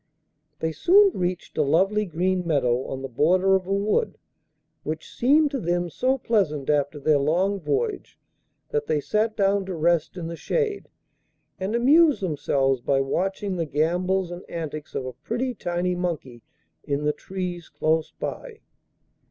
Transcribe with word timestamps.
They 0.61 0.71
soon 0.71 1.11
reached 1.13 1.59
a 1.59 1.61
lovely 1.61 2.05
green 2.05 2.43
meadow 2.43 2.85
on 2.87 3.03
the 3.03 3.07
border 3.07 3.53
of 3.55 3.67
a 3.67 3.71
wood, 3.71 4.17
which 4.81 5.07
seemed 5.13 5.51
to 5.51 5.59
them 5.59 5.91
so 5.91 6.17
pleasant 6.17 6.71
after 6.71 6.97
their 6.99 7.19
long 7.19 7.59
voyage 7.59 8.17
that 8.69 8.87
they 8.87 8.99
sat 8.99 9.37
down 9.37 9.67
to 9.67 9.75
rest 9.75 10.17
in 10.17 10.25
the 10.25 10.35
shade 10.35 10.89
and 11.59 11.75
amused 11.75 12.19
themselves 12.23 12.81
by 12.81 12.99
watching 12.99 13.57
the 13.57 13.67
gambols 13.67 14.31
and 14.31 14.41
antics 14.49 14.95
of 14.95 15.05
a 15.05 15.13
pretty 15.13 15.53
tiny 15.53 15.93
monkey 15.93 16.41
in 16.83 17.03
the 17.03 17.13
trees 17.13 17.69
close 17.69 18.09
by. 18.09 18.57